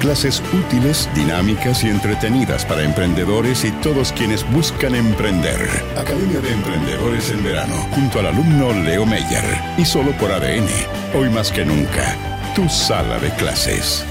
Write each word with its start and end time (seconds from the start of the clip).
Clases 0.00 0.42
útiles, 0.54 1.10
dinámicas 1.14 1.84
y 1.84 1.90
entretenidas 1.90 2.64
para 2.64 2.82
emprendedores 2.82 3.66
y 3.66 3.70
todos 3.82 4.12
quienes 4.12 4.50
buscan 4.50 4.94
emprender. 4.94 5.60
Academia 5.94 6.40
de 6.40 6.52
Emprendedores 6.52 7.30
en 7.30 7.44
verano, 7.44 7.76
junto 7.94 8.18
al 8.18 8.28
alumno 8.28 8.72
Leo 8.72 9.04
Meyer. 9.04 9.44
Y 9.76 9.84
solo 9.84 10.12
por 10.12 10.32
ADN. 10.32 10.66
Hoy 11.14 11.28
más 11.28 11.52
que 11.52 11.66
nunca, 11.66 12.16
tu 12.54 12.66
sala 12.70 13.18
de 13.18 13.30
clases. 13.34 14.06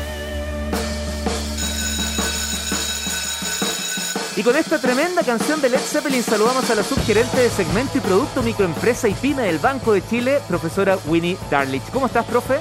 Y 4.35 4.43
con 4.43 4.55
esta 4.55 4.79
tremenda 4.79 5.23
canción 5.23 5.59
de 5.59 5.69
Led 5.69 5.79
Zeppelin 5.79 6.21
saludamos 6.21 6.69
a 6.69 6.75
la 6.75 6.83
subgerente 6.83 7.41
de 7.41 7.49
segmento 7.49 7.97
y 7.97 8.01
producto 8.01 8.43
microempresa 8.43 9.09
y 9.09 9.15
pyme 9.15 9.41
del 9.41 9.57
Banco 9.57 9.93
de 9.93 10.07
Chile, 10.07 10.39
profesora 10.47 10.99
Winnie 11.07 11.35
Darlich. 11.49 11.83
¿Cómo 11.91 12.05
estás, 12.05 12.25
profe? 12.25 12.59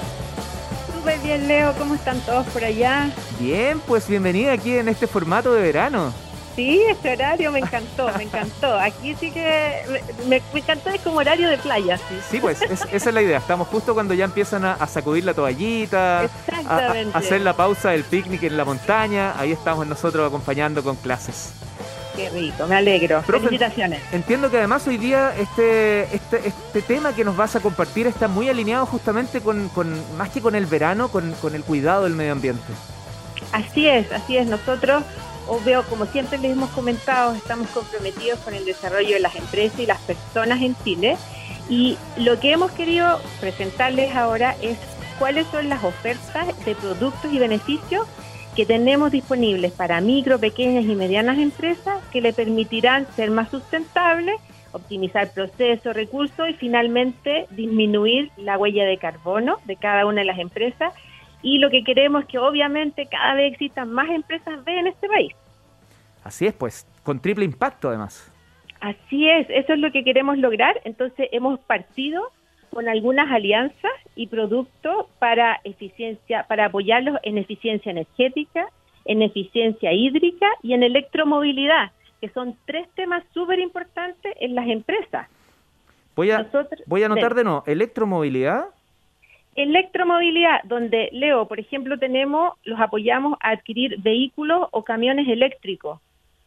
Súper 0.98 1.20
bien, 1.20 1.46
Leo. 1.46 1.72
¿Cómo 1.78 1.94
están 1.94 2.18
todos 2.22 2.44
por 2.48 2.64
allá? 2.64 3.08
Bien, 3.38 3.78
pues 3.86 4.08
bienvenida 4.08 4.50
aquí 4.50 4.76
en 4.76 4.88
este 4.88 5.06
formato 5.06 5.54
de 5.54 5.62
verano. 5.62 6.12
Sí, 6.56 6.82
este 6.90 7.12
horario 7.12 7.52
me 7.52 7.60
encantó, 7.60 8.10
me 8.16 8.24
encantó. 8.24 8.76
Aquí 8.76 9.14
sí 9.14 9.30
que 9.30 10.00
me, 10.26 10.42
encantó, 10.54 10.90
es 10.90 11.00
como 11.02 11.18
horario 11.18 11.48
de 11.50 11.58
playa. 11.58 11.98
Sí, 11.98 12.18
sí 12.28 12.40
pues 12.40 12.60
esa 12.62 12.88
es 12.90 13.14
la 13.14 13.22
idea. 13.22 13.38
Estamos 13.38 13.68
justo 13.68 13.94
cuando 13.94 14.12
ya 14.12 14.24
empiezan 14.24 14.64
a, 14.64 14.84
sacudir 14.88 15.24
la 15.24 15.34
toallita, 15.34 16.28
a, 16.66 16.94
hacer 17.14 17.42
la 17.42 17.52
pausa 17.52 17.90
del 17.90 18.02
picnic 18.02 18.42
en 18.42 18.56
la 18.56 18.64
montaña. 18.64 19.38
Ahí 19.38 19.52
estamos 19.52 19.86
nosotros 19.86 20.26
acompañando 20.26 20.82
con 20.82 20.96
clases. 20.96 21.52
Qué 22.18 22.30
rico, 22.30 22.66
me 22.66 22.74
alegro. 22.74 23.22
Felicitaciones. 23.22 24.00
Entiendo 24.10 24.50
que 24.50 24.58
además 24.58 24.84
hoy 24.88 24.96
día 24.96 25.32
este, 25.38 26.02
este, 26.12 26.48
este 26.48 26.82
tema 26.82 27.14
que 27.14 27.22
nos 27.22 27.36
vas 27.36 27.54
a 27.54 27.60
compartir 27.60 28.08
está 28.08 28.26
muy 28.26 28.48
alineado 28.48 28.86
justamente 28.86 29.40
con, 29.40 29.70
más 30.16 30.30
que 30.30 30.40
con 30.40 30.56
el 30.56 30.66
verano, 30.66 31.10
con, 31.12 31.30
con 31.34 31.54
el 31.54 31.62
cuidado 31.62 32.02
del 32.02 32.14
medio 32.14 32.32
ambiente. 32.32 32.72
Así 33.52 33.86
es, 33.86 34.10
así 34.10 34.36
es. 34.36 34.48
Nosotros, 34.48 35.04
obvio, 35.46 35.84
como 35.84 36.06
siempre 36.06 36.38
les 36.38 36.50
hemos 36.50 36.70
comentado, 36.70 37.36
estamos 37.36 37.68
comprometidos 37.68 38.40
con 38.40 38.52
el 38.52 38.64
desarrollo 38.64 39.14
de 39.14 39.20
las 39.20 39.36
empresas 39.36 39.78
y 39.78 39.86
las 39.86 40.00
personas 40.00 40.60
en 40.60 40.74
Chile. 40.82 41.16
Y 41.68 41.98
lo 42.16 42.40
que 42.40 42.50
hemos 42.50 42.72
querido 42.72 43.20
presentarles 43.38 44.16
ahora 44.16 44.56
es 44.60 44.76
cuáles 45.20 45.46
son 45.52 45.68
las 45.68 45.84
ofertas 45.84 46.48
de 46.64 46.74
productos 46.74 47.32
y 47.32 47.38
beneficios 47.38 48.08
que 48.58 48.66
tenemos 48.66 49.12
disponibles 49.12 49.70
para 49.70 50.00
micro, 50.00 50.40
pequeñas 50.40 50.84
y 50.84 50.96
medianas 50.96 51.38
empresas 51.38 52.02
que 52.10 52.20
le 52.20 52.32
permitirán 52.32 53.06
ser 53.12 53.30
más 53.30 53.50
sustentables, 53.50 54.34
optimizar 54.72 55.32
procesos, 55.32 55.94
recursos 55.94 56.50
y 56.50 56.54
finalmente 56.54 57.46
disminuir 57.50 58.32
la 58.36 58.58
huella 58.58 58.84
de 58.84 58.98
carbono 58.98 59.58
de 59.64 59.76
cada 59.76 60.06
una 60.06 60.22
de 60.22 60.24
las 60.24 60.40
empresas. 60.40 60.92
Y 61.40 61.58
lo 61.58 61.70
que 61.70 61.84
queremos 61.84 62.22
es 62.22 62.30
que 62.30 62.38
obviamente 62.40 63.06
cada 63.06 63.34
vez 63.34 63.52
existan 63.52 63.92
más 63.92 64.10
empresas 64.10 64.64
B 64.64 64.76
en 64.76 64.88
este 64.88 65.06
país. 65.06 65.32
Así 66.24 66.48
es, 66.48 66.52
pues, 66.52 66.84
con 67.04 67.20
triple 67.20 67.44
impacto 67.44 67.90
además. 67.90 68.32
Así 68.80 69.28
es, 69.28 69.46
eso 69.50 69.74
es 69.74 69.78
lo 69.78 69.92
que 69.92 70.02
queremos 70.02 70.36
lograr. 70.36 70.80
Entonces 70.82 71.28
hemos 71.30 71.60
partido 71.60 72.32
con 72.70 72.88
algunas 72.88 73.30
alianzas 73.30 73.92
y 74.14 74.26
productos 74.26 75.06
para 75.18 75.60
eficiencia, 75.64 76.44
para 76.48 76.66
apoyarlos 76.66 77.18
en 77.22 77.38
eficiencia 77.38 77.90
energética, 77.90 78.68
en 79.04 79.22
eficiencia 79.22 79.92
hídrica 79.92 80.46
y 80.62 80.74
en 80.74 80.82
electromovilidad, 80.82 81.92
que 82.20 82.28
son 82.30 82.56
tres 82.66 82.88
temas 82.94 83.24
súper 83.32 83.58
importantes 83.58 84.34
en 84.40 84.54
las 84.54 84.68
empresas. 84.68 85.28
Voy 86.16 86.30
a, 86.30 86.46
voy 86.86 87.02
a 87.02 87.06
anotar 87.06 87.34
de 87.34 87.44
nuevo, 87.44 87.62
electromovilidad. 87.66 88.66
Electromovilidad, 89.54 90.62
donde 90.64 91.08
Leo, 91.12 91.46
por 91.46 91.58
ejemplo, 91.58 91.98
tenemos, 91.98 92.54
los 92.64 92.78
apoyamos 92.80 93.38
a 93.40 93.50
adquirir 93.50 94.00
vehículos 94.00 94.68
o 94.72 94.84
camiones 94.84 95.28
eléctricos 95.28 96.00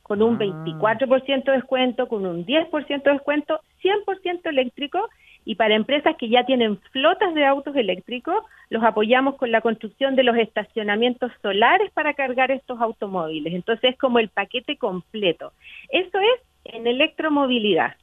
con 0.04 0.22
un 0.22 0.38
24% 0.38 0.84
ah. 0.86 1.42
de 1.46 1.52
descuento, 1.54 2.08
con 2.10 2.26
un 2.26 2.46
10% 2.46 3.04
de 3.04 3.12
descuento, 3.12 3.62
100% 3.82 4.42
eléctrico 4.44 5.08
y 5.46 5.56
para 5.56 5.76
empresas 5.76 6.16
que 6.18 6.30
ya 6.30 6.46
tienen 6.46 6.78
flotas 6.92 7.34
de 7.34 7.46
autos 7.46 7.76
eléctricos, 7.76 8.44
los 8.70 8.84
apoyamos 8.84 9.36
con 9.36 9.52
la 9.52 9.62
construcción 9.62 10.16
de 10.16 10.24
los 10.24 10.38
estacionamientos 10.38 11.32
solares 11.42 11.92
para 11.92 12.14
cargar 12.14 12.52
estos 12.52 12.80
automóviles. 12.80 13.54
Entonces 13.54 13.92
es 13.92 13.98
como 13.98 14.20
el 14.20 14.30
paquete 14.30 14.78
completo. 14.78 15.52
Eso 15.90 16.20
es 16.20 16.74
en 16.74 16.88
electromovilidad. 16.88 17.96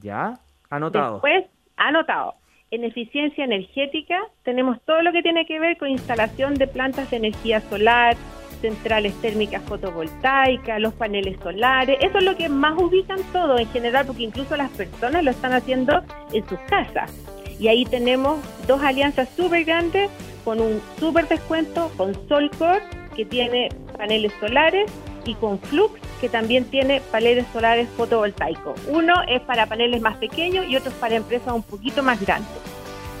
Ya, 0.00 0.38
anotado. 0.70 1.14
Después, 1.14 1.44
anotado. 1.76 2.34
En 2.70 2.84
eficiencia 2.84 3.44
energética 3.44 4.18
tenemos 4.44 4.80
todo 4.82 5.02
lo 5.02 5.12
que 5.12 5.22
tiene 5.22 5.44
que 5.44 5.60
ver 5.60 5.76
con 5.76 5.88
instalación 5.88 6.54
de 6.54 6.66
plantas 6.66 7.10
de 7.10 7.18
energía 7.18 7.60
solar, 7.60 8.16
centrales 8.62 9.12
térmicas 9.20 9.62
fotovoltaicas, 9.64 10.80
los 10.80 10.94
paneles 10.94 11.36
solares, 11.42 11.98
eso 12.00 12.18
es 12.18 12.24
lo 12.24 12.36
que 12.36 12.48
más 12.48 12.78
ubican 12.78 13.20
todo 13.32 13.58
en 13.58 13.68
general, 13.68 14.06
porque 14.06 14.22
incluso 14.22 14.56
las 14.56 14.70
personas 14.70 15.22
lo 15.22 15.30
están 15.30 15.52
haciendo 15.52 16.02
en 16.32 16.48
sus 16.48 16.58
casas. 16.60 17.12
Y 17.58 17.68
ahí 17.68 17.84
tenemos 17.84 18.40
dos 18.66 18.82
alianzas 18.82 19.28
súper 19.36 19.64
grandes 19.64 20.10
con 20.44 20.60
un 20.60 20.80
súper 20.98 21.28
descuento 21.28 21.90
con 21.98 22.14
Solcor, 22.28 22.80
que 23.14 23.26
tiene 23.26 23.68
paneles 23.98 24.32
solares, 24.40 24.90
y 25.24 25.34
con 25.34 25.58
Flux, 25.60 26.00
que 26.20 26.28
también 26.28 26.64
tiene 26.64 27.00
paneles 27.00 27.46
solares 27.52 27.88
fotovoltaicos. 27.96 28.80
Uno 28.88 29.14
es 29.28 29.40
para 29.42 29.66
paneles 29.66 30.00
más 30.00 30.16
pequeños 30.16 30.66
y 30.68 30.76
otro 30.76 30.90
es 30.90 30.96
para 30.96 31.16
empresas 31.16 31.52
un 31.52 31.62
poquito 31.62 32.02
más 32.02 32.20
grandes. 32.20 32.50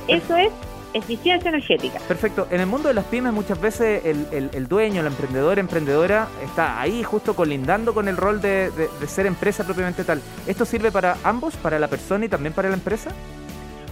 Eso 0.08 0.36
es 0.36 0.50
eficiencia 0.94 1.48
energética. 1.48 1.98
Perfecto. 2.00 2.46
En 2.50 2.60
el 2.60 2.66
mundo 2.66 2.88
de 2.88 2.94
las 2.94 3.04
pymes 3.04 3.32
muchas 3.32 3.60
veces 3.60 4.04
el, 4.04 4.50
el, 4.52 4.68
dueño, 4.68 5.02
la 5.02 5.08
emprendedora, 5.08 5.60
emprendedora 5.60 6.28
está 6.42 6.80
ahí 6.80 7.02
justo 7.02 7.34
colindando 7.34 7.94
con 7.94 8.08
el 8.08 8.16
rol 8.16 8.40
de, 8.40 8.70
ser 9.06 9.26
empresa 9.26 9.64
propiamente 9.64 10.04
tal. 10.04 10.20
¿Esto 10.46 10.64
sirve 10.64 10.90
para 10.90 11.16
ambos, 11.24 11.56
para 11.56 11.78
la 11.78 11.88
persona 11.88 12.24
y 12.24 12.28
también 12.28 12.52
para 12.52 12.68
la 12.68 12.74
empresa? 12.74 13.10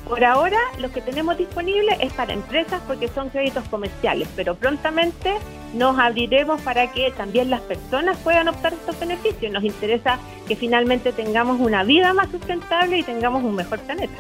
Por 0.09 0.25
ahora 0.25 0.59
lo 0.79 0.91
que 0.91 1.01
tenemos 1.01 1.39
disponible 1.39 1.97
es 2.01 2.13
para 2.13 2.33
empresas 2.33 2.83
porque 2.87 3.07
son 3.07 3.29
créditos 3.29 3.63
comerciales, 3.69 4.29
pero 4.35 4.57
prontamente 4.57 5.37
nos 5.73 5.97
abriremos 6.01 6.61
para 6.63 6.91
que 6.91 7.13
también 7.13 7.49
las 7.49 7.61
personas 7.61 8.19
puedan 8.19 8.49
optar 8.49 8.73
estos 8.73 8.99
beneficios. 8.99 9.53
Nos 9.53 9.63
interesa 9.63 10.19
que 10.49 10.57
finalmente 10.57 11.13
tengamos 11.13 11.61
una 11.61 11.85
vida 11.85 12.13
más 12.13 12.29
sustentable 12.31 12.99
y 12.99 13.03
tengamos 13.05 13.45
un 13.45 13.55
mejor 13.55 13.79
planeta. 13.81 14.15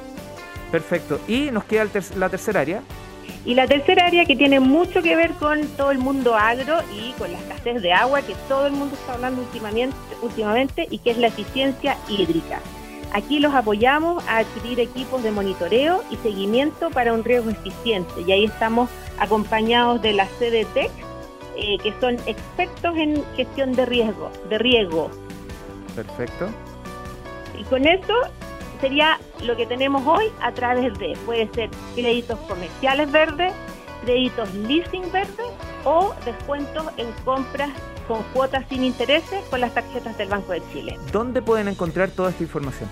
Perfecto. 0.70 1.20
Y 1.26 1.50
nos 1.50 1.64
queda 1.64 1.86
la 2.16 2.28
tercera 2.28 2.60
área. 2.60 2.82
Y 3.44 3.54
la 3.54 3.66
tercera 3.66 4.06
área 4.06 4.24
que 4.26 4.36
tiene 4.36 4.60
mucho 4.60 5.02
que 5.02 5.16
ver 5.16 5.32
con 5.32 5.66
todo 5.68 5.90
el 5.90 5.98
mundo 5.98 6.34
agro 6.34 6.78
y 6.94 7.12
con 7.12 7.32
la 7.32 7.38
escasez 7.38 7.80
de 7.80 7.92
agua 7.92 8.20
que 8.22 8.34
todo 8.48 8.66
el 8.66 8.72
mundo 8.72 8.94
está 8.94 9.14
hablando 9.14 9.40
últimamente, 9.40 9.96
últimamente 10.20 10.86
y 10.90 10.98
que 10.98 11.12
es 11.12 11.18
la 11.18 11.28
eficiencia 11.28 11.96
hídrica. 12.08 12.60
Aquí 13.12 13.40
los 13.40 13.54
apoyamos 13.54 14.22
a 14.28 14.38
adquirir 14.38 14.78
equipos 14.78 15.22
de 15.22 15.32
monitoreo 15.32 16.04
y 16.10 16.16
seguimiento 16.16 16.90
para 16.90 17.12
un 17.12 17.24
riego 17.24 17.50
eficiente 17.50 18.12
y 18.26 18.30
ahí 18.30 18.44
estamos 18.44 18.88
acompañados 19.18 20.00
de 20.02 20.12
la 20.12 20.26
CDTEC, 20.26 20.90
eh, 21.56 21.78
que 21.82 21.92
son 22.00 22.14
expertos 22.26 22.96
en 22.96 23.24
gestión 23.36 23.72
de 23.72 23.86
riesgo, 23.86 24.30
de 24.48 24.58
riego. 24.58 25.10
Perfecto. 25.96 26.48
Y 27.58 27.64
con 27.64 27.86
eso 27.86 28.14
sería 28.80 29.18
lo 29.42 29.56
que 29.56 29.66
tenemos 29.66 30.06
hoy 30.06 30.26
a 30.40 30.52
través 30.52 30.98
de, 30.98 31.16
puede 31.26 31.48
ser 31.52 31.70
créditos 31.94 32.38
comerciales 32.40 33.10
verdes, 33.10 33.52
créditos 34.04 34.52
leasing 34.54 35.10
verdes 35.12 35.46
o 35.84 36.14
descuentos 36.24 36.86
en 36.96 37.10
compras 37.24 37.70
con 38.08 38.22
cuotas 38.32 38.64
sin 38.68 38.82
intereses 38.84 39.40
con 39.50 39.60
las 39.60 39.72
tarjetas 39.72 40.16
del 40.18 40.28
Banco 40.28 40.52
de 40.52 40.62
Chile. 40.72 40.96
¿Dónde 41.12 41.42
pueden 41.42 41.68
encontrar 41.68 42.10
toda 42.10 42.30
esta 42.30 42.42
información? 42.42 42.88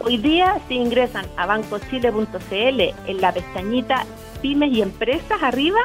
Hoy 0.00 0.18
día, 0.18 0.60
si 0.68 0.74
ingresan 0.74 1.26
a 1.36 1.46
bancochile.cl 1.46 2.80
en 3.06 3.20
la 3.20 3.32
pestañita 3.32 4.04
Pymes 4.42 4.72
y 4.72 4.82
Empresas 4.82 5.42
arriba, 5.42 5.80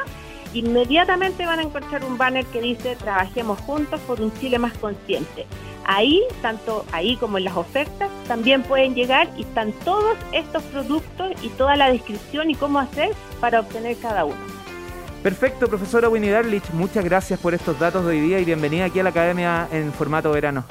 inmediatamente 0.52 1.46
van 1.46 1.60
a 1.60 1.62
encontrar 1.62 2.04
un 2.04 2.18
banner 2.18 2.44
que 2.46 2.60
dice 2.60 2.94
Trabajemos 2.96 3.58
juntos 3.60 4.00
por 4.02 4.20
un 4.20 4.32
Chile 4.34 4.58
más 4.58 4.76
consciente. 4.78 5.46
Ahí, 5.84 6.22
tanto 6.40 6.84
ahí 6.92 7.16
como 7.16 7.38
en 7.38 7.44
las 7.44 7.56
ofertas, 7.56 8.10
también 8.28 8.62
pueden 8.62 8.94
llegar 8.94 9.28
y 9.36 9.42
están 9.42 9.72
todos 9.84 10.16
estos 10.32 10.62
productos 10.64 11.32
y 11.42 11.48
toda 11.50 11.76
la 11.76 11.90
descripción 11.90 12.50
y 12.50 12.54
cómo 12.54 12.78
hacer 12.78 13.10
para 13.40 13.60
obtener 13.60 13.96
cada 13.98 14.24
uno. 14.24 14.36
Perfecto, 15.22 15.68
profesora 15.68 16.08
Winnie 16.08 16.30
Darlich, 16.30 16.68
muchas 16.72 17.04
gracias 17.04 17.38
por 17.38 17.54
estos 17.54 17.78
datos 17.78 18.04
de 18.04 18.10
hoy 18.10 18.20
día 18.20 18.40
y 18.40 18.44
bienvenida 18.44 18.86
aquí 18.86 18.98
a 18.98 19.04
la 19.04 19.10
Academia 19.10 19.68
en 19.70 19.92
formato 19.92 20.32
verano. 20.32 20.64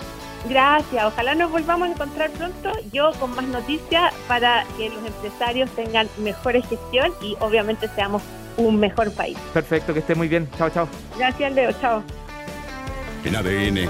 Gracias, 0.50 1.06
ojalá 1.06 1.36
nos 1.36 1.52
volvamos 1.52 1.88
a 1.88 1.92
encontrar 1.92 2.32
pronto, 2.32 2.72
yo 2.92 3.12
con 3.20 3.34
más 3.36 3.46
noticias 3.46 4.14
para 4.28 4.66
que 4.76 4.90
los 4.90 5.06
empresarios 5.06 5.70
tengan 5.72 6.10
mejores 6.18 6.68
gestión 6.68 7.14
y 7.22 7.38
obviamente 7.40 7.88
seamos 7.96 8.24
un 8.58 8.80
mejor 8.80 9.14
país. 9.14 9.38
Perfecto, 9.54 9.94
que 9.94 10.00
esté 10.00 10.16
muy 10.16 10.28
bien. 10.28 10.50
Chao, 10.58 10.70
chao. 10.70 10.88
Gracias, 11.18 11.54
Leo. 11.54 11.72
Chao. 11.80 12.04
En 13.24 13.36
ADN, 13.36 13.90